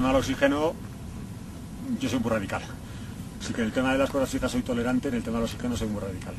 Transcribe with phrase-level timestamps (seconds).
[0.00, 0.72] tema del oxígeno,
[2.00, 2.62] yo soy muy radical.
[3.38, 5.44] Así que en el tema de las cosas fijas soy tolerante, en el tema del
[5.44, 6.32] oxígeno soy muy radical.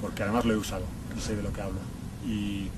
[0.00, 0.82] Porque además lo he usado
[1.16, 1.78] y sé de lo que hablo.
[2.26, 2.68] Y,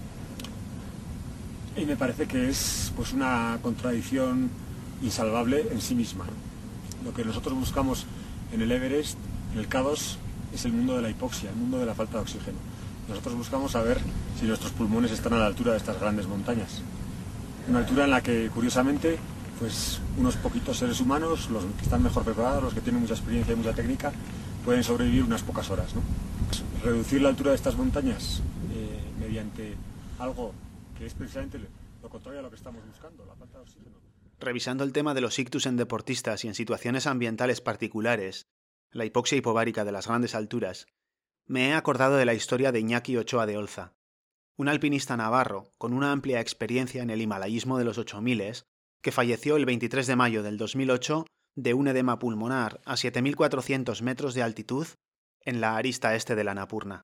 [1.87, 4.51] me parece que es pues una contradicción
[5.03, 6.27] insalvable en sí misma.
[7.07, 8.05] Lo que nosotros buscamos
[8.53, 9.17] en el Everest,
[9.55, 10.17] en el K2,
[10.53, 12.59] es el mundo de la hipoxia, el mundo de la falta de oxígeno.
[13.09, 13.99] Nosotros buscamos saber
[14.39, 16.83] si nuestros pulmones están a la altura de estas grandes montañas.
[17.67, 19.19] Una altura en la que, curiosamente,
[19.59, 23.53] pues unos poquitos seres humanos, los que están mejor preparados, los que tienen mucha experiencia
[23.53, 24.13] y mucha técnica,
[24.65, 25.93] pueden sobrevivir unas pocas horas.
[26.85, 28.41] Reducir la altura de estas montañas
[28.73, 29.75] eh, mediante
[30.19, 30.53] algo
[30.97, 31.61] que es precisamente
[32.03, 33.97] lo contrario a lo que estamos buscando, la falta de oxígeno.
[34.41, 38.47] Revisando el tema de los ictus en deportistas y en situaciones ambientales particulares,
[38.93, 40.87] la hipoxia hipovárica de las grandes alturas,
[41.47, 43.95] me he acordado de la historia de Iñaki Ochoa de Olza,
[44.57, 48.41] un alpinista navarro con una amplia experiencia en el himalayismo de los 8000
[49.03, 51.27] que falleció el 23 de mayo del 2008
[51.57, 54.87] de un edema pulmonar a 7.400 metros de altitud
[55.41, 57.03] en la arista este de la Napurna.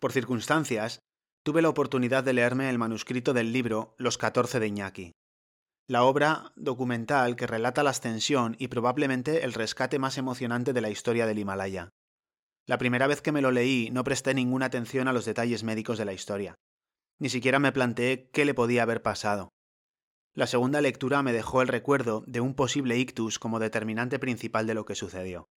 [0.00, 0.98] Por circunstancias,
[1.44, 5.12] tuve la oportunidad de leerme el manuscrito del libro Los 14 de Iñaki,
[5.88, 10.90] la obra documental que relata la ascensión y probablemente el rescate más emocionante de la
[10.90, 11.88] historia del Himalaya.
[12.66, 15.96] La primera vez que me lo leí no presté ninguna atención a los detalles médicos
[15.96, 16.54] de la historia.
[17.18, 19.48] Ni siquiera me planteé qué le podía haber pasado.
[20.38, 24.74] La segunda lectura me dejó el recuerdo de un posible ictus como determinante principal de
[24.74, 25.48] lo que sucedió.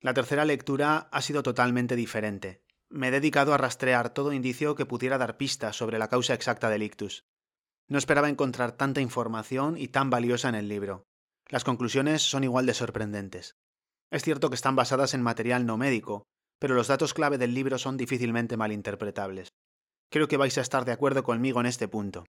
[0.00, 2.62] La tercera lectura ha sido totalmente diferente.
[2.90, 6.70] Me he dedicado a rastrear todo indicio que pudiera dar pistas sobre la causa exacta
[6.70, 7.24] del ictus.
[7.88, 11.02] No esperaba encontrar tanta información y tan valiosa en el libro.
[11.48, 13.56] Las conclusiones son igual de sorprendentes.
[14.12, 16.22] Es cierto que están basadas en material no médico,
[16.60, 19.48] pero los datos clave del libro son difícilmente malinterpretables.
[20.08, 22.26] Creo que vais a estar de acuerdo conmigo en este punto.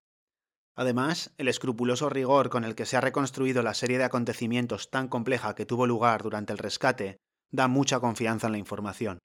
[0.78, 5.08] Además, el escrupuloso rigor con el que se ha reconstruido la serie de acontecimientos tan
[5.08, 7.18] compleja que tuvo lugar durante el rescate
[7.52, 9.18] da mucha confianza en la información.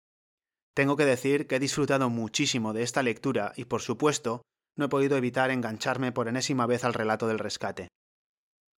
[0.75, 4.41] Tengo que decir que he disfrutado muchísimo de esta lectura y, por supuesto,
[4.79, 7.89] no he podido evitar engancharme por enésima vez al relato del rescate.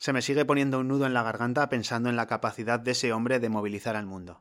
[0.00, 3.12] Se me sigue poniendo un nudo en la garganta pensando en la capacidad de ese
[3.12, 4.40] hombre de movilizar al mundo.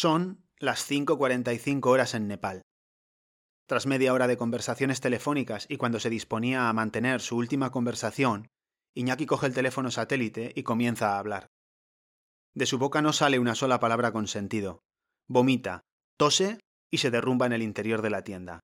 [0.00, 2.62] Son las 5.45 horas en Nepal.
[3.66, 8.46] Tras media hora de conversaciones telefónicas y cuando se disponía a mantener su última conversación,
[8.94, 11.48] Iñaki coge el teléfono satélite y comienza a hablar.
[12.54, 14.84] De su boca no sale una sola palabra con sentido.
[15.26, 15.80] Vomita,
[16.16, 16.60] tose
[16.92, 18.60] y se derrumba en el interior de la tienda.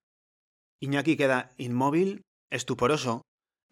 [0.80, 3.22] Iñaki queda inmóvil, estuporoso,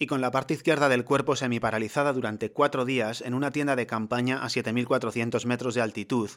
[0.01, 3.87] y con la parte izquierda del cuerpo semiparalizada durante cuatro días en una tienda de
[3.87, 6.29] campaña a 7.400 metros de altitud,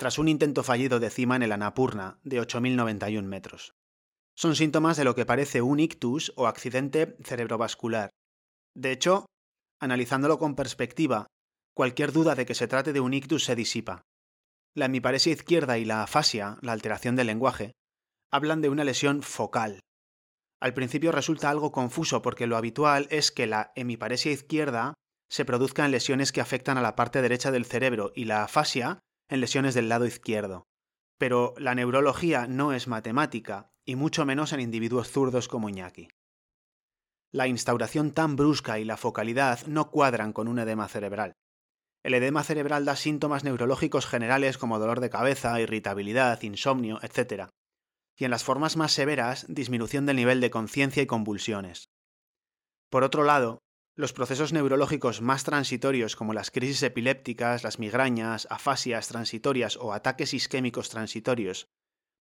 [0.00, 3.74] tras un intento fallido de cima en el Anapurna, de 8.091 metros.
[4.34, 8.08] Son síntomas de lo que parece un ictus o accidente cerebrovascular.
[8.74, 9.26] De hecho,
[9.78, 11.26] analizándolo con perspectiva,
[11.76, 14.00] cualquier duda de que se trate de un ictus se disipa.
[14.74, 17.72] La hemiparesia izquierda y la afasia, la alteración del lenguaje,
[18.32, 19.80] hablan de una lesión focal.
[20.62, 24.94] Al principio resulta algo confuso porque lo habitual es que la hemiparesia izquierda
[25.28, 29.00] se produzca en lesiones que afectan a la parte derecha del cerebro y la afasia
[29.30, 30.66] en lesiones del lado izquierdo.
[31.18, 36.08] Pero la neurología no es matemática, y mucho menos en individuos zurdos como Iñaki.
[37.32, 41.36] La instauración tan brusca y la focalidad no cuadran con un edema cerebral.
[42.02, 47.50] El edema cerebral da síntomas neurológicos generales como dolor de cabeza, irritabilidad, insomnio, etc.
[48.16, 51.90] Y en las formas más severas, disminución del nivel de conciencia y convulsiones.
[52.90, 53.62] Por otro lado,
[54.00, 60.34] los procesos neurológicos más transitorios como las crisis epilépticas, las migrañas, afasias transitorias o ataques
[60.34, 61.68] isquémicos transitorios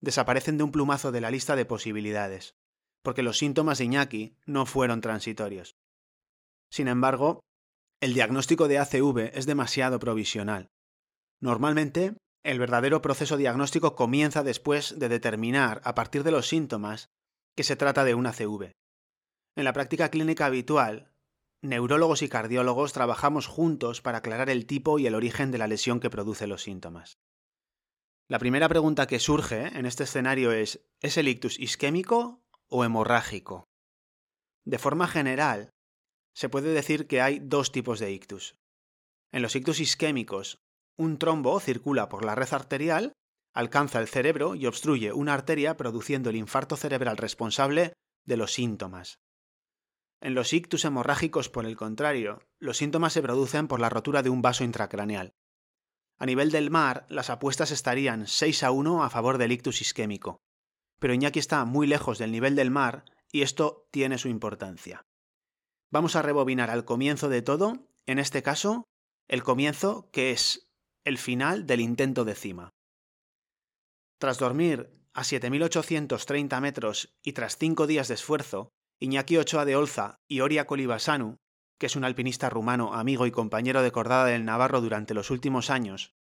[0.00, 2.54] desaparecen de un plumazo de la lista de posibilidades,
[3.02, 5.76] porque los síntomas de Iñaki no fueron transitorios.
[6.70, 7.40] Sin embargo,
[8.00, 10.68] el diagnóstico de ACV es demasiado provisional.
[11.40, 12.14] Normalmente,
[12.44, 17.08] el verdadero proceso diagnóstico comienza después de determinar, a partir de los síntomas,
[17.56, 18.72] que se trata de un ACV.
[19.56, 21.15] En la práctica clínica habitual,
[21.66, 26.00] neurólogos y cardiólogos trabajamos juntos para aclarar el tipo y el origen de la lesión
[26.00, 27.18] que produce los síntomas.
[28.28, 33.64] La primera pregunta que surge en este escenario es, ¿es el ictus isquémico o hemorrágico?
[34.64, 35.70] De forma general,
[36.34, 38.56] se puede decir que hay dos tipos de ictus.
[39.30, 40.58] En los ictus isquémicos,
[40.96, 43.12] un trombo circula por la red arterial,
[43.54, 47.92] alcanza el cerebro y obstruye una arteria produciendo el infarto cerebral responsable
[48.24, 49.18] de los síntomas.
[50.20, 54.30] En los ictus hemorrágicos, por el contrario, los síntomas se producen por la rotura de
[54.30, 55.34] un vaso intracraneal.
[56.18, 60.40] A nivel del mar, las apuestas estarían 6 a 1 a favor del ictus isquémico.
[60.98, 65.04] Pero Iñaki está muy lejos del nivel del mar y esto tiene su importancia.
[65.90, 68.84] Vamos a rebobinar al comienzo de todo, en este caso,
[69.28, 70.70] el comienzo que es
[71.04, 72.70] el final del intento de cima.
[74.18, 80.20] Tras dormir a 7.830 metros y tras cinco días de esfuerzo, Iñaki Ochoa de Olza
[80.26, 81.36] y Oria Colibasanu,
[81.78, 85.68] que es un alpinista rumano, amigo y compañero de cordada del Navarro durante los últimos
[85.68, 86.14] años,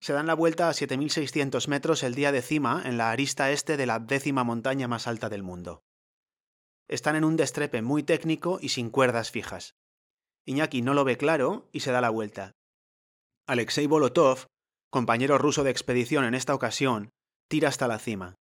[0.00, 3.76] se dan la vuelta a 7.600 metros el día de cima en la arista este
[3.76, 5.82] de la décima montaña más alta del mundo.
[6.86, 9.74] Están en un destrepe muy técnico y sin cuerdas fijas.
[10.46, 12.52] Iñaki no lo ve claro y se da la vuelta.
[13.46, 14.46] Alexei Bolotov,
[14.90, 17.10] compañero ruso de expedición en esta ocasión,
[17.48, 18.36] tira hasta la cima.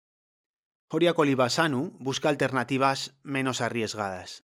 [0.87, 4.43] Horia Kolibasanu busca alternativas menos arriesgadas.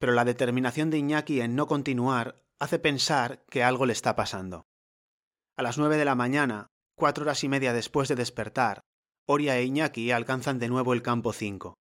[0.00, 4.66] Pero la determinación de Iñaki en no continuar hace pensar que algo le está pasando.
[5.56, 8.80] A las nueve de la mañana, cuatro horas y media después de despertar,
[9.26, 11.74] Oria e Iñaki alcanzan de nuevo el campo 5.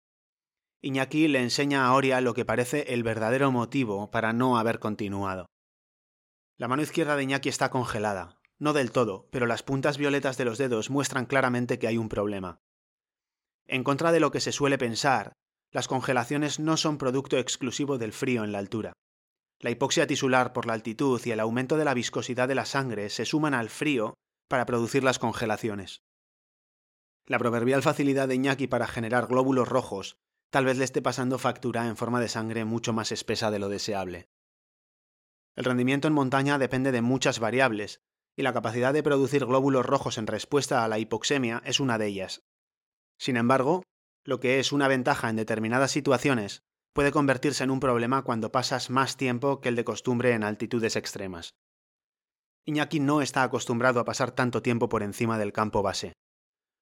[0.82, 5.46] Iñaki le enseña a Oria lo que parece el verdadero motivo para no haber continuado.
[6.58, 10.44] La mano izquierda de Iñaki está congelada, no del todo, pero las puntas violetas de
[10.44, 12.58] los dedos muestran claramente que hay un problema.
[13.66, 15.32] En contra de lo que se suele pensar,
[15.72, 18.92] las congelaciones no son producto exclusivo del frío en la altura.
[19.58, 23.10] La hipoxia tisular por la altitud y el aumento de la viscosidad de la sangre
[23.10, 24.14] se suman al frío
[24.48, 26.02] para producir las congelaciones.
[27.26, 30.16] La proverbial facilidad de Iñaki para generar glóbulos rojos
[30.50, 33.68] tal vez le esté pasando factura en forma de sangre mucho más espesa de lo
[33.68, 34.28] deseable.
[35.56, 38.00] El rendimiento en montaña depende de muchas variables,
[38.36, 42.06] y la capacidad de producir glóbulos rojos en respuesta a la hipoxemia es una de
[42.06, 42.42] ellas.
[43.18, 43.82] Sin embargo,
[44.24, 48.90] lo que es una ventaja en determinadas situaciones puede convertirse en un problema cuando pasas
[48.90, 51.54] más tiempo que el de costumbre en altitudes extremas.
[52.64, 56.14] Iñaki no está acostumbrado a pasar tanto tiempo por encima del campo base.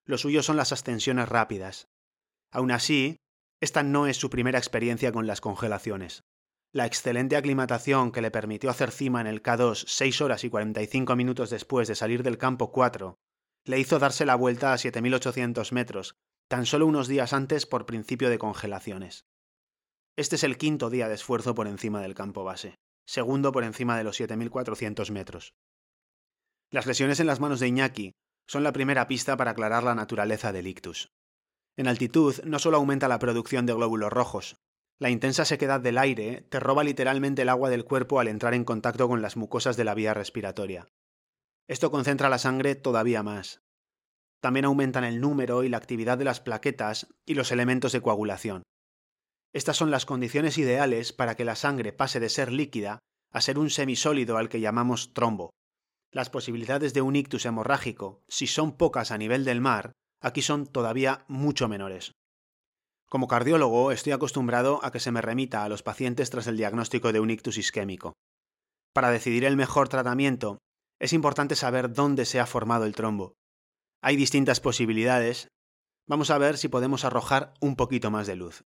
[0.06, 1.88] Lo suyo son las ascensiones rápidas.
[2.50, 3.16] Aún así,
[3.60, 6.22] esta no es su primera experiencia con las congelaciones.
[6.72, 11.16] La excelente aclimatación que le permitió hacer cima en el K2 6 horas y 45
[11.16, 13.16] minutos después de salir del campo 4
[13.64, 16.16] le hizo darse la vuelta a 7.800 metros,
[16.48, 19.24] tan solo unos días antes por principio de congelaciones.
[20.16, 22.76] Este es el quinto día de esfuerzo por encima del campo base,
[23.06, 25.54] segundo por encima de los 7.400 metros.
[26.70, 28.12] Las lesiones en las manos de Iñaki
[28.46, 31.08] son la primera pista para aclarar la naturaleza del ictus.
[31.76, 34.56] En altitud no solo aumenta la producción de glóbulos rojos,
[35.00, 38.64] la intensa sequedad del aire te roba literalmente el agua del cuerpo al entrar en
[38.64, 40.86] contacto con las mucosas de la vía respiratoria.
[41.66, 43.60] Esto concentra la sangre todavía más.
[44.40, 48.62] También aumentan el número y la actividad de las plaquetas y los elementos de coagulación.
[49.54, 52.98] Estas son las condiciones ideales para que la sangre pase de ser líquida
[53.32, 55.50] a ser un semisólido al que llamamos trombo.
[56.12, 60.66] Las posibilidades de un ictus hemorrágico, si son pocas a nivel del mar, aquí son
[60.66, 62.12] todavía mucho menores.
[63.08, 67.12] Como cardiólogo estoy acostumbrado a que se me remita a los pacientes tras el diagnóstico
[67.12, 68.12] de un ictus isquémico.
[68.92, 70.58] Para decidir el mejor tratamiento,
[71.00, 73.34] es importante saber dónde se ha formado el trombo.
[74.02, 75.48] Hay distintas posibilidades.
[76.06, 78.64] Vamos a ver si podemos arrojar un poquito más de luz.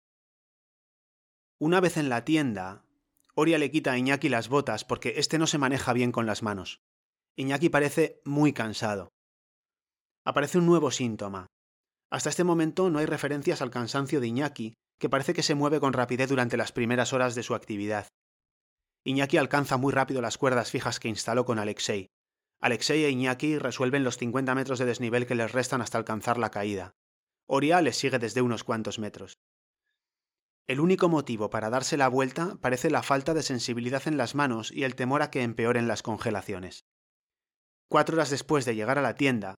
[1.60, 2.86] Una vez en la tienda,
[3.34, 6.44] Oria le quita a Iñaki las botas porque éste no se maneja bien con las
[6.44, 6.82] manos.
[7.36, 9.16] Iñaki parece muy cansado
[10.26, 11.48] aparece un nuevo síntoma.
[12.12, 15.80] Hasta este momento no hay referencias al cansancio de Iñaki, que parece que se mueve
[15.80, 18.08] con rapidez durante las primeras horas de su actividad.
[19.06, 22.08] Iñaki alcanza muy rápido las cuerdas fijas que instaló con Alexei.
[22.62, 26.52] Alexei e Iñaki resuelven los 50 metros de desnivel que les restan hasta alcanzar la
[26.52, 26.96] caída.
[27.48, 29.38] Oria les sigue desde unos cuantos metros.
[30.68, 34.72] El único motivo para darse la vuelta parece la falta de sensibilidad en las manos
[34.72, 36.86] y el temor a que empeoren las congelaciones.
[37.88, 39.56] Cuatro horas después de llegar a la tienda,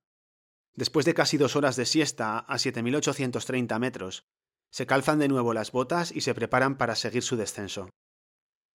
[0.78, 4.28] Después de casi dos horas de siesta a 7.830 metros,
[4.72, 7.90] se calzan de nuevo las botas y se preparan para seguir su descenso.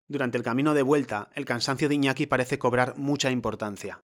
[0.07, 4.01] Durante el camino de vuelta, el cansancio de Iñaki parece cobrar mucha importancia.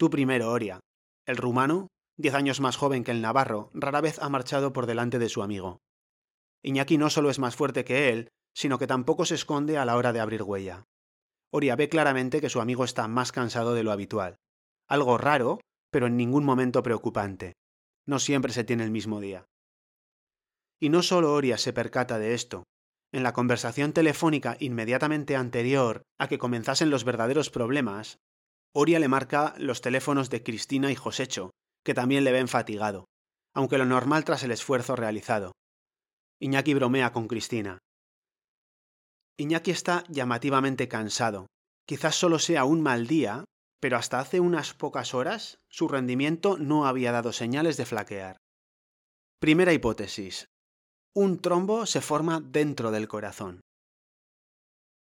[0.00, 0.80] Tú primero, Oria.
[1.26, 5.18] El rumano, diez años más joven que el navarro, rara vez ha marchado por delante
[5.18, 5.82] de su amigo.
[6.62, 9.98] Iñaki no solo es más fuerte que él, sino que tampoco se esconde a la
[9.98, 10.84] hora de abrir huella.
[11.52, 14.36] Oria ve claramente que su amigo está más cansado de lo habitual.
[14.88, 17.52] Algo raro, pero en ningún momento preocupante.
[18.06, 19.44] No siempre se tiene el mismo día.
[20.80, 22.64] Y no solo Oria se percata de esto.
[23.12, 28.16] En la conversación telefónica inmediatamente anterior a que comenzasen los verdaderos problemas,
[28.72, 31.50] Oria le marca los teléfonos de Cristina y Josecho,
[31.84, 33.06] que también le ven fatigado,
[33.52, 35.52] aunque lo normal tras el esfuerzo realizado.
[36.40, 37.78] Iñaki bromea con Cristina.
[39.38, 41.46] Iñaki está llamativamente cansado.
[41.86, 43.44] Quizás solo sea un mal día,
[43.80, 48.36] pero hasta hace unas pocas horas su rendimiento no había dado señales de flaquear.
[49.40, 50.46] Primera hipótesis.
[51.14, 53.62] Un trombo se forma dentro del corazón.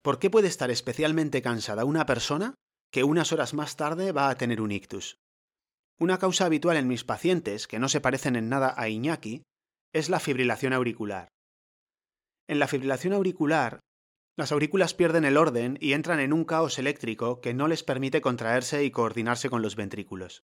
[0.03, 2.53] ¿Por qué puede estar especialmente cansada una persona
[2.91, 5.17] que unas horas más tarde va a tener un ictus?
[5.99, 9.43] Una causa habitual en mis pacientes, que no se parecen en nada a Iñaki,
[9.93, 11.27] es la fibrilación auricular.
[12.47, 13.79] En la fibrilación auricular,
[14.37, 18.21] las aurículas pierden el orden y entran en un caos eléctrico que no les permite
[18.21, 20.43] contraerse y coordinarse con los ventrículos.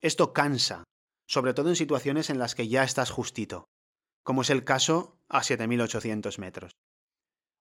[0.00, 0.84] Esto cansa,
[1.28, 3.66] sobre todo en situaciones en las que ya estás justito,
[4.24, 6.72] como es el caso a 7.800 metros.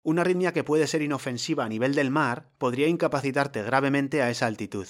[0.03, 4.45] Una arritmia que puede ser inofensiva a nivel del mar podría incapacitarte gravemente a esa
[4.47, 4.87] altitud.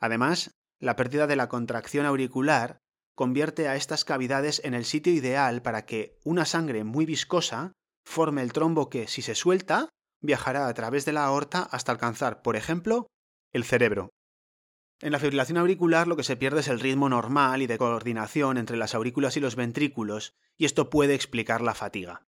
[0.00, 2.78] Además, la pérdida de la contracción auricular
[3.14, 7.72] convierte a estas cavidades en el sitio ideal para que una sangre muy viscosa
[8.04, 9.88] forme el trombo que, si se suelta,
[10.20, 13.06] viajará a través de la aorta hasta alcanzar, por ejemplo,
[13.52, 14.10] el cerebro.
[15.00, 18.58] En la fibrilación auricular lo que se pierde es el ritmo normal y de coordinación
[18.58, 22.26] entre las aurículas y los ventrículos, y esto puede explicar la fatiga.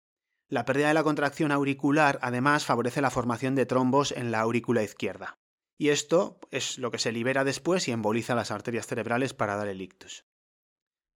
[0.48, 4.82] La pérdida de la contracción auricular además favorece la formación de trombos en la aurícula
[4.82, 5.34] izquierda.
[5.78, 9.68] Y esto es lo que se libera después y emboliza las arterias cerebrales para dar
[9.68, 10.24] el ictus.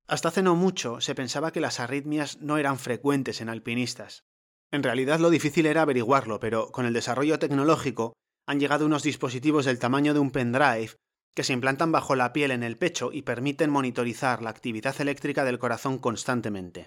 [0.06, 4.24] Hasta hace no mucho se pensaba que las arritmias no eran frecuentes en alpinistas,
[4.72, 8.14] en realidad lo difícil era averiguarlo, pero con el desarrollo tecnológico
[8.48, 10.96] han llegado unos dispositivos del tamaño de un pendrive
[11.34, 15.44] que se implantan bajo la piel en el pecho y permiten monitorizar la actividad eléctrica
[15.44, 16.86] del corazón constantemente.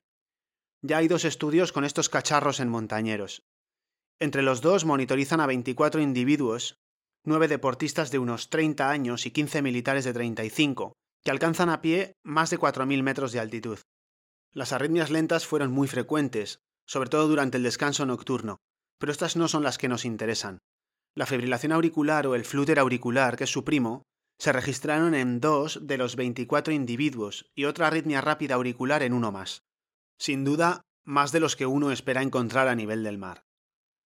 [0.88, 3.42] Ya hay dos estudios con estos cacharros en montañeros.
[4.20, 6.78] Entre los dos monitorizan a 24 individuos,
[7.24, 12.14] 9 deportistas de unos 30 años y 15 militares de 35, que alcanzan a pie
[12.24, 13.80] más de 4.000 metros de altitud.
[14.54, 18.58] Las arritmias lentas fueron muy frecuentes, sobre todo durante el descanso nocturno,
[19.00, 20.60] pero estas no son las que nos interesan.
[21.16, 24.04] La fibrilación auricular o el flúter auricular, que es su primo,
[24.38, 29.32] se registraron en dos de los 24 individuos y otra arritmia rápida auricular en uno
[29.32, 29.64] más.
[30.18, 33.44] Sin duda, más de los que uno espera encontrar a nivel del mar.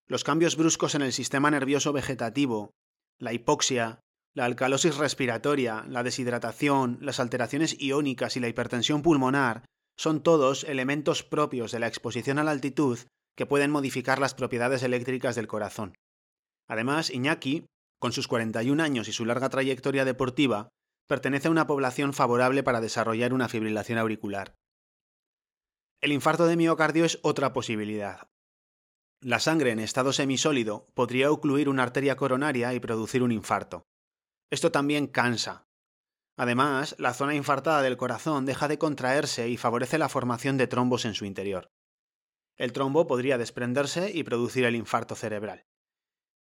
[0.08, 2.72] Los cambios bruscos en el sistema nervioso vegetativo,
[3.20, 4.00] la hipoxia,
[4.34, 9.66] la alcalosis respiratoria, la deshidratación, las alteraciones iónicas y la hipertensión pulmonar
[9.98, 13.00] son todos elementos propios de la exposición a la altitud
[13.36, 15.94] que pueden modificar las propiedades eléctricas del corazón.
[16.68, 17.66] Además, Iñaki,
[18.00, 20.70] con sus 41 años y su larga trayectoria deportiva,
[21.08, 24.56] pertenece a una población favorable para desarrollar una fibrilación auricular.
[26.02, 28.30] El infarto de miocardio es otra posibilidad.
[29.22, 33.84] La sangre en estado semisólido podría ocluir una arteria coronaria y producir un infarto.
[34.50, 35.70] Esto también cansa,
[36.40, 41.04] Además, la zona infartada del corazón deja de contraerse y favorece la formación de trombos
[41.04, 41.70] en su interior.
[42.56, 45.66] El trombo podría desprenderse y producir el infarto cerebral.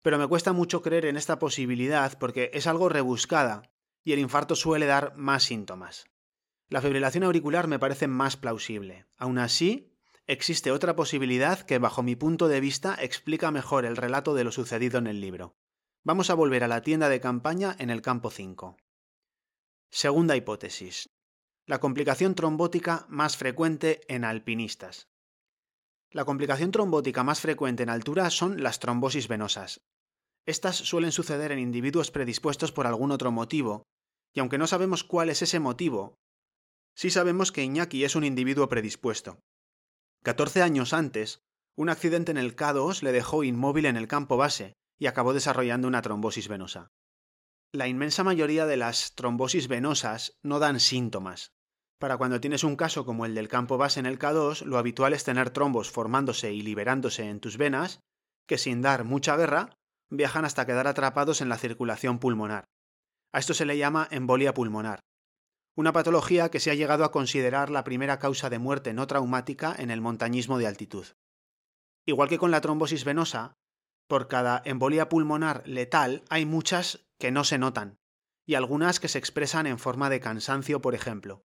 [0.01, 3.72] Pero me cuesta mucho creer en esta posibilidad porque es algo rebuscada
[4.03, 6.05] y el infarto suele dar más síntomas.
[6.73, 9.05] La fibrilación auricular me parece más plausible.
[9.19, 9.93] Aún así,
[10.25, 14.51] existe otra posibilidad que bajo mi punto de vista explica mejor el relato de lo
[14.51, 15.55] sucedido en el libro.
[16.03, 18.75] Vamos a volver a la tienda de campaña en el campo 5.
[19.91, 21.11] Segunda hipótesis.
[21.67, 25.09] La complicación trombótica más frecuente en alpinistas.
[26.09, 29.81] La complicación trombótica más frecuente en altura son las trombosis venosas.
[30.47, 33.83] Estas suelen suceder en individuos predispuestos por algún otro motivo,
[34.33, 36.17] y aunque no sabemos cuál es ese motivo,
[36.95, 39.39] sí sabemos que Iñaki es un individuo predispuesto.
[40.23, 41.39] 14 años antes,
[41.75, 45.88] un accidente en el K2 le dejó inmóvil en el campo base y acabó desarrollando
[45.88, 46.88] una trombosis venosa.
[47.71, 51.51] La inmensa mayoría de las trombosis venosas no dan síntomas.
[52.00, 55.13] Para cuando tienes un caso como el del campo base en el K2, lo habitual
[55.13, 58.00] es tener trombos formándose y liberándose en tus venas,
[58.47, 59.75] que sin dar mucha guerra,
[60.12, 62.65] viajan hasta quedar atrapados en la circulación pulmonar.
[63.31, 65.00] A esto se le llama embolia pulmonar,
[65.75, 69.75] una patología que se ha llegado a considerar la primera causa de muerte no traumática
[69.77, 71.07] en el montañismo de altitud.
[72.05, 73.53] Igual que con la trombosis venosa,
[74.07, 77.97] por cada embolia pulmonar letal hay muchas que no se notan,
[78.45, 81.43] y algunas que se expresan en forma de cansancio, por ejemplo.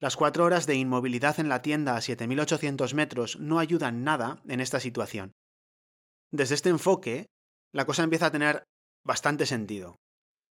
[0.00, 4.60] Las cuatro horas de inmovilidad en la tienda a 7.800 metros no ayudan nada en
[4.60, 5.32] esta situación.
[6.30, 7.26] Desde este enfoque,
[7.72, 8.64] la cosa empieza a tener
[9.04, 9.96] bastante sentido.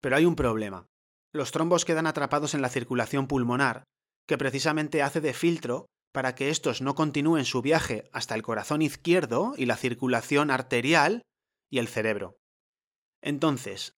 [0.00, 0.86] Pero hay un problema.
[1.33, 3.85] Los trombos quedan atrapados en la circulación pulmonar,
[4.26, 8.83] que precisamente hace de filtro para que estos no continúen su viaje hasta el corazón
[8.83, 11.23] izquierdo y la circulación arterial
[11.71, 12.37] y el cerebro.
[13.21, 13.92] Entonces,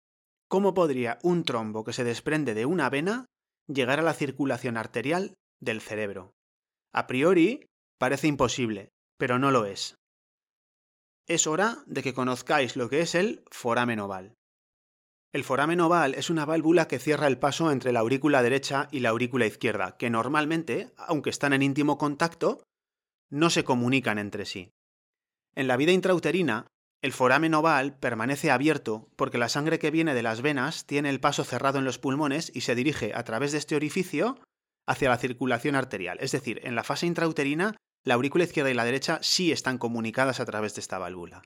[0.49, 3.27] ¿cómo podría un trombo que se desprende de una vena
[3.69, 6.33] llegar a la circulación arterial del cerebro?
[6.93, 7.67] A priori,
[7.99, 9.97] parece imposible, pero no lo es.
[11.27, 14.38] Es hora de que conozcáis lo que es el foramen oval.
[15.31, 19.01] El foramen oval es una válvula que cierra el paso entre la aurícula derecha y
[19.01, 22.63] la aurícula izquierda, que normalmente, aunque están en íntimo contacto,
[23.29, 24.73] no se comunican entre sí.
[25.55, 26.67] En la vida intrauterina,
[27.03, 31.21] el foramen oval permanece abierto porque la sangre que viene de las venas tiene el
[31.21, 34.41] paso cerrado en los pulmones y se dirige a través de este orificio
[34.87, 36.17] hacia la circulación arterial.
[36.23, 40.41] Es decir, en la fase intrauterina, la aurícula izquierda y la derecha sí están comunicadas
[40.41, 41.43] a través de esta válvula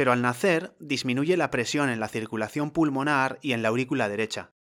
[0.00, 4.54] pero al nacer disminuye la presión en la circulación pulmonar y en la aurícula derecha.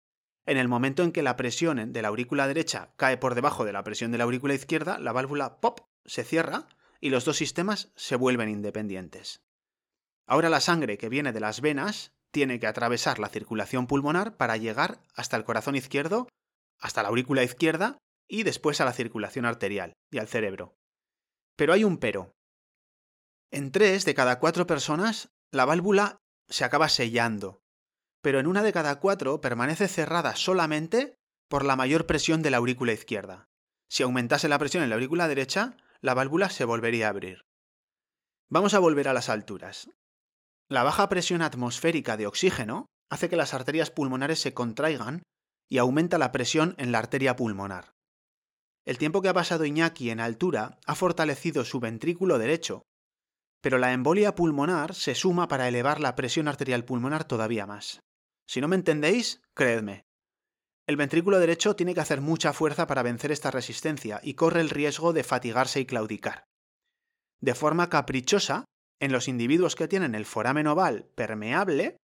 [0.47, 3.75] En el momento en que la presión de la aurícula derecha cae por debajo de
[3.75, 6.67] la presión de la aurícula izquierda, la válvula pop se cierra
[7.03, 9.43] y los dos sistemas se vuelven independientes.
[10.27, 14.57] Ahora la sangre que viene de las venas tiene que atravesar la circulación pulmonar para
[14.57, 16.31] llegar hasta el corazón izquierdo,
[16.81, 20.79] hasta la aurícula izquierda y después a la circulación arterial y al cerebro.
[21.57, 22.33] Pero hay un pero.
[23.57, 27.63] En tres de cada cuatro personas, la válvula se acaba sellando,
[28.21, 31.15] pero en una de cada cuatro permanece cerrada solamente
[31.49, 33.47] por la mayor presión de la aurícula izquierda.
[33.89, 37.47] Si aumentase la presión en la aurícula derecha, la válvula se volvería a abrir.
[38.51, 39.89] Vamos a volver a las alturas.
[40.69, 45.23] La baja presión atmosférica de oxígeno hace que las arterias pulmonares se contraigan
[45.67, 47.95] y aumenta la presión en la arteria pulmonar.
[48.85, 52.83] El tiempo que ha pasado Iñaki en altura ha fortalecido su ventrículo derecho
[53.67, 57.99] pero la embolia pulmonar se suma para elevar la presión arterial pulmonar todavía más.
[58.47, 60.05] Si no me entendéis, creedme.
[60.87, 64.71] El ventrículo derecho tiene que hacer mucha fuerza para vencer esta resistencia y corre el
[64.71, 66.45] riesgo de fatigarse y claudicar.
[67.41, 68.67] De forma caprichosa,
[69.01, 71.97] en los individuos que tienen el foramen oval permeable,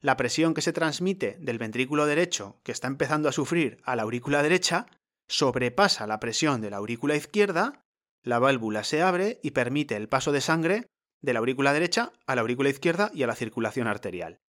[0.00, 4.04] la presión que se transmite del ventrículo derecho, que está empezando a sufrir, a la
[4.04, 4.86] aurícula derecha,
[5.26, 7.82] sobrepasa la presión de la aurícula izquierda,
[8.22, 10.86] la válvula se abre y permite el paso de sangre
[11.22, 14.40] de la aurícula derecha a la aurícula izquierda y a la circulación arterial.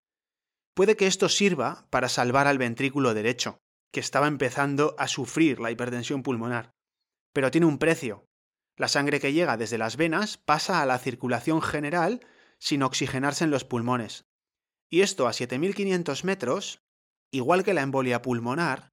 [0.74, 3.60] Puede que esto sirva para salvar al ventrículo derecho,
[3.92, 6.72] que estaba empezando a sufrir la hipertensión pulmonar.
[7.34, 8.26] Pero tiene un precio.
[8.78, 12.26] La sangre que llega desde las venas pasa a la circulación general
[12.60, 14.26] sin oxigenarse en los pulmones.
[14.90, 16.82] Y esto a 7.500 metros,
[17.32, 18.90] igual que la embolia pulmonar,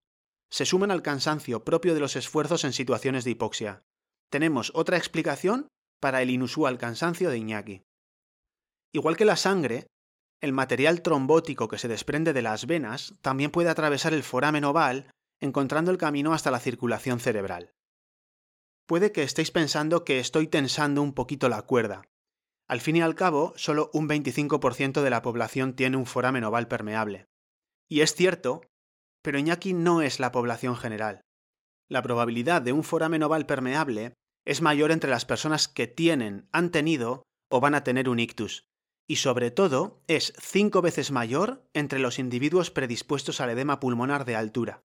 [0.50, 3.82] se suman al cansancio propio de los esfuerzos en situaciones de hipoxia.
[4.30, 5.68] Tenemos otra explicación
[6.00, 7.82] para el inusual cansancio de Iñaki.
[8.92, 9.86] Igual que la sangre,
[10.40, 15.10] el material trombótico que se desprende de las venas también puede atravesar el foramen oval,
[15.40, 17.72] encontrando el camino hasta la circulación cerebral.
[18.86, 22.02] Puede que estéis pensando que estoy tensando un poquito la cuerda.
[22.68, 26.68] Al fin y al cabo, solo un 25% de la población tiene un foramen oval
[26.68, 27.26] permeable.
[27.88, 28.62] Y es cierto,
[29.22, 31.20] pero Iñaki no es la población general.
[31.88, 34.14] La probabilidad de un foramen oval permeable
[34.46, 38.64] es mayor entre las personas que tienen, han tenido o van a tener un ictus,
[39.06, 44.36] y sobre todo es cinco veces mayor entre los individuos predispuestos al edema pulmonar de
[44.36, 44.82] altura.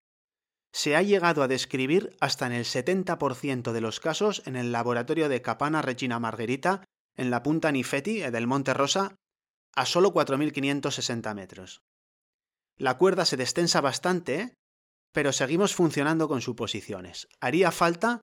[0.71, 5.27] Se ha llegado a describir hasta en el 70% de los casos en el laboratorio
[5.27, 9.15] de Capana Regina Margherita, en la punta Nifeti del Monte Rosa,
[9.75, 11.81] a solo 4.560 metros.
[12.77, 14.53] La cuerda se destensa bastante,
[15.11, 17.27] pero seguimos funcionando con suposiciones.
[17.41, 18.21] Haría falta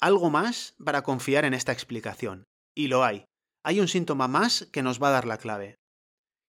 [0.00, 2.44] algo más para confiar en esta explicación.
[2.74, 3.24] Y lo hay.
[3.64, 5.76] Hay un síntoma más que nos va a dar la clave.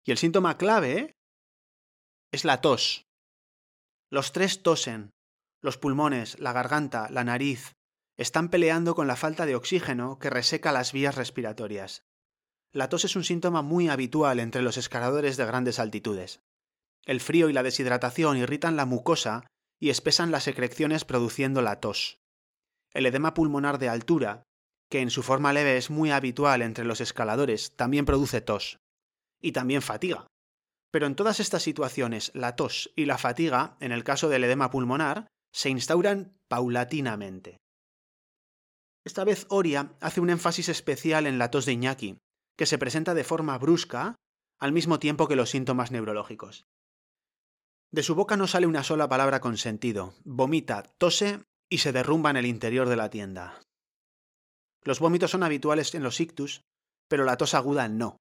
[0.06, 1.14] Y el síntoma clave
[2.32, 3.06] es la tos.
[4.12, 5.12] Los tres tosen.
[5.62, 7.74] Los pulmones, la garganta, la nariz,
[8.18, 12.04] están peleando con la falta de oxígeno que reseca las vías respiratorias.
[12.74, 16.42] La tos es un síntoma muy habitual entre los escaladores de grandes altitudes.
[17.06, 19.48] El frío y la deshidratación irritan la mucosa
[19.80, 22.20] y espesan las secreciones produciendo la tos.
[22.93, 24.43] El edema pulmonar de altura,
[24.89, 28.80] que en su forma leve es muy habitual entre los escaladores, también produce tos.
[29.41, 30.28] Y también fatiga.
[30.91, 34.71] Pero en todas estas situaciones, la tos y la fatiga, en el caso del edema
[34.71, 37.58] pulmonar, se instauran paulatinamente.
[39.06, 42.17] Esta vez Oria hace un énfasis especial en la tos de Iñaki,
[42.58, 44.15] que se presenta de forma brusca
[44.60, 46.65] al mismo tiempo que los síntomas neurológicos.
[47.91, 52.30] De su boca no sale una sola palabra con sentido, vomita, tose y se derrumba
[52.30, 53.62] en el interior de la tienda.
[54.84, 56.62] Los vómitos son habituales en los ictus,
[57.10, 58.18] pero la tos aguda no.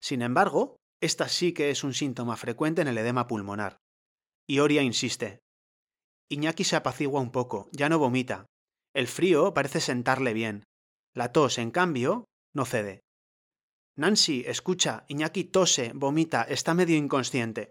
[0.00, 3.78] Sin embargo, esta sí que es un síntoma frecuente en el edema pulmonar.
[4.46, 5.40] Y Oria insiste,
[6.30, 8.46] Iñaki se apacigua un poco, ya no vomita.
[8.94, 10.64] El frío parece sentarle bien.
[11.14, 13.00] La tos, en cambio, no cede.
[13.96, 17.70] Nancy, escucha, Iñaki tose, vomita, está medio inconsciente.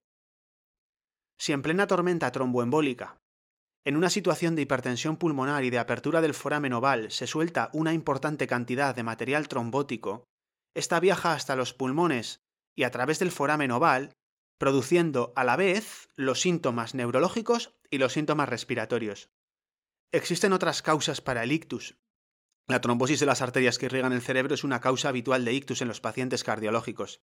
[1.37, 3.17] Si en plena tormenta tromboembólica,
[3.85, 7.93] en una situación de hipertensión pulmonar y de apertura del foramen oval se suelta una
[7.93, 10.23] importante cantidad de material trombótico,
[10.73, 12.39] esta viaja hasta los pulmones
[12.75, 14.13] y a través del foramen oval,
[14.57, 19.29] produciendo a la vez los síntomas neurológicos y los síntomas respiratorios.
[20.13, 21.97] Existen otras causas para el ictus.
[22.67, 25.81] La trombosis de las arterias que irrigan el cerebro es una causa habitual de ictus
[25.81, 27.19] en los pacientes cardiológicos.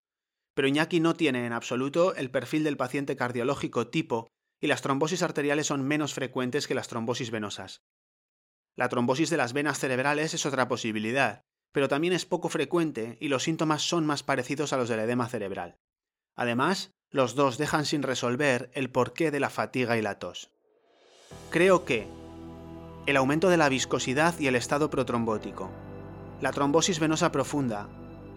[0.55, 4.29] Pero Iñaki no tiene en absoluto el perfil del paciente cardiológico tipo
[4.67, 7.85] y las trombosis arteriales son menos frecuentes que las trombosis venosas.
[8.75, 13.29] La trombosis de las venas cerebrales es otra posibilidad, pero también es poco frecuente y
[13.29, 15.79] los síntomas son más parecidos a los del edema cerebral.
[16.35, 20.51] Además, los dos dejan sin resolver el porqué de la fatiga y la tos.
[21.51, 22.09] Creo que
[23.07, 25.71] el aumento de la viscosidad y el estado protrombótico,
[26.41, 27.89] la trombosis venosa profunda,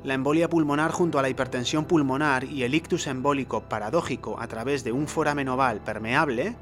[0.03, 4.83] la embolia pulmonar junto a la hipertensión pulmonar y el ictus embólico paradójico a través
[4.83, 6.55] de un foramen oval permeable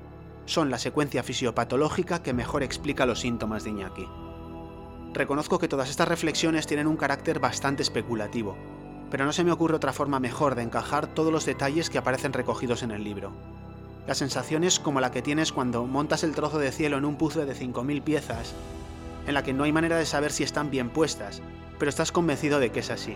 [0.45, 4.07] son la secuencia fisiopatológica que mejor explica los síntomas de Iñaki.
[5.13, 8.57] Reconozco que todas estas reflexiones tienen un carácter bastante especulativo,
[9.11, 12.33] pero no se me ocurre otra forma mejor de encajar todos los detalles que aparecen
[12.33, 13.33] recogidos en el libro.
[14.07, 17.17] La sensación es como la que tienes cuando montas el trozo de cielo en un
[17.17, 18.53] puzzle de 5.000 piezas,
[19.27, 21.41] en la que no hay manera de saber si están bien puestas,
[21.79, 23.15] pero estás convencido de que es así.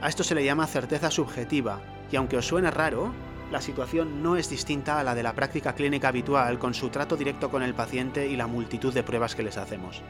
[0.00, 3.12] A esto se le llama certeza subjetiva, y aunque os suene raro,
[3.52, 7.16] la situación no es distinta a la de la práctica clínica habitual con su trato
[7.16, 10.02] directo con el paciente y la multitud de pruebas que les hacemos.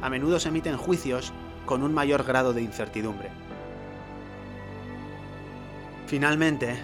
[0.00, 1.32] A menudo se emiten juicios
[1.64, 3.30] con un mayor grado de incertidumbre.
[6.06, 6.76] Finalmente,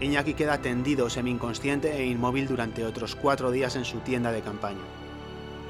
[0.00, 4.84] Iñaki queda tendido, semi-inconsciente e inmóvil durante otros cuatro días en su tienda de campaña,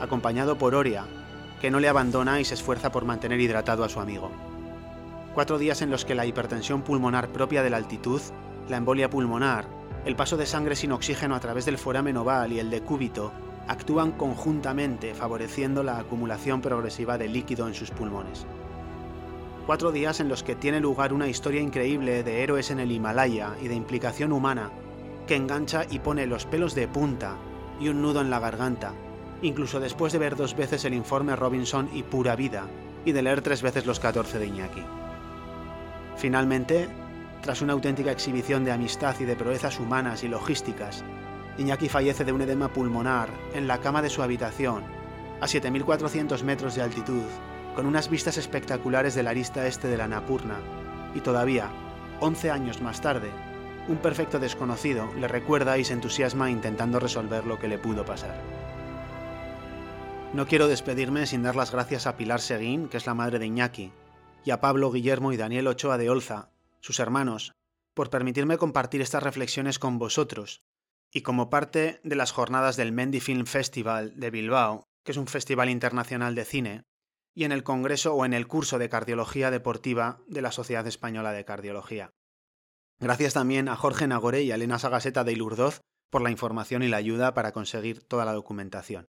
[0.00, 1.04] acompañado por Oria,
[1.60, 4.30] que no le abandona y se esfuerza por mantener hidratado a su amigo.
[5.34, 8.20] Cuatro días en los que la hipertensión pulmonar propia de la altitud,
[8.68, 9.66] la embolia pulmonar,
[10.04, 13.32] el paso de sangre sin oxígeno a través del foramen oval y el decúbito
[13.68, 18.46] actúan conjuntamente favoreciendo la acumulación progresiva de líquido en sus pulmones.
[19.66, 23.56] Cuatro días en los que tiene lugar una historia increíble de héroes en el Himalaya
[23.60, 24.70] y de implicación humana,
[25.26, 27.36] que engancha y pone los pelos de punta
[27.80, 28.92] y un nudo en la garganta,
[29.42, 32.66] incluso después de ver dos veces el informe Robinson y Pura Vida,
[33.04, 34.82] y de leer tres veces los 14 de Iñaki.
[36.16, 36.88] Finalmente,
[37.42, 41.04] tras una auténtica exhibición de amistad y de proezas humanas y logísticas,
[41.58, 44.82] Iñaki fallece de un edema pulmonar en la cama de su habitación,
[45.40, 47.24] a 7.400 metros de altitud,
[47.74, 50.58] con unas vistas espectaculares del arista este de la Napurna,
[51.14, 51.70] y todavía,
[52.20, 53.30] 11 años más tarde,
[53.88, 58.65] un perfecto desconocido le recuerda y se entusiasma intentando resolver lo que le pudo pasar.
[60.36, 63.46] No quiero despedirme sin dar las gracias a Pilar Seguín, que es la madre de
[63.46, 63.90] Iñaki,
[64.44, 67.52] y a Pablo Guillermo y Daniel Ochoa de Olza, sus hermanos,
[67.94, 70.60] por permitirme compartir estas reflexiones con vosotros,
[71.10, 75.26] y como parte de las jornadas del Mendy Film Festival de Bilbao, que es un
[75.26, 76.82] festival internacional de cine,
[77.34, 81.32] y en el Congreso o en el curso de Cardiología Deportiva de la Sociedad Española
[81.32, 82.10] de Cardiología.
[83.00, 86.88] Gracias también a Jorge Nagore y a Elena Sagaseta de Ilurdoz por la información y
[86.88, 89.06] la ayuda para conseguir toda la documentación.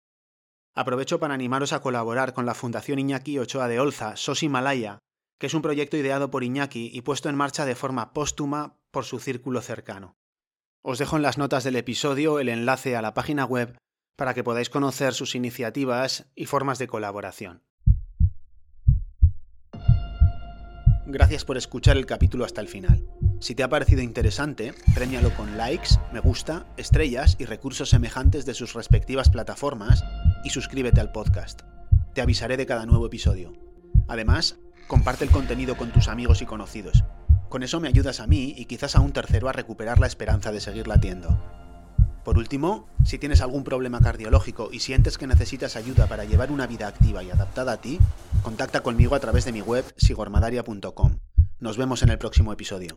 [0.74, 4.98] Aprovecho para animaros a colaborar con la Fundación Iñaki Ochoa de Olza, SOS Himalaya,
[5.38, 9.04] que es un proyecto ideado por Iñaki y puesto en marcha de forma póstuma por
[9.04, 10.16] su círculo cercano.
[10.82, 13.76] Os dejo en las notas del episodio el enlace a la página web
[14.16, 17.62] para que podáis conocer sus iniciativas y formas de colaboración.
[21.06, 23.06] Gracias por escuchar el capítulo hasta el final.
[23.42, 28.54] Si te ha parecido interesante, premialo con likes, me gusta, estrellas y recursos semejantes de
[28.54, 30.04] sus respectivas plataformas
[30.44, 31.62] y suscríbete al podcast.
[32.14, 33.52] Te avisaré de cada nuevo episodio.
[34.06, 37.02] Además, comparte el contenido con tus amigos y conocidos.
[37.48, 40.52] Con eso me ayudas a mí y quizás a un tercero a recuperar la esperanza
[40.52, 41.36] de seguir latiendo.
[42.24, 46.68] Por último, si tienes algún problema cardiológico y sientes que necesitas ayuda para llevar una
[46.68, 47.98] vida activa y adaptada a ti,
[48.44, 51.18] contacta conmigo a través de mi web sigormadaria.com.
[51.58, 52.96] Nos vemos en el próximo episodio.